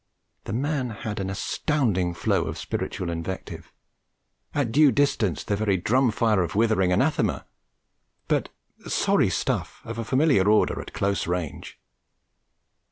[0.45, 3.71] The man had an astounding flow of spiritual invective,
[4.55, 7.45] at due distance the very drum fire of withering anathema,
[8.27, 8.49] but
[8.87, 11.79] sorry stuff of a familiar order at close range.